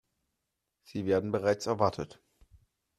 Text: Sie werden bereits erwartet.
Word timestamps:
Sie 0.81 1.05
werden 1.05 1.31
bereits 1.31 1.67
erwartet. 1.67 2.23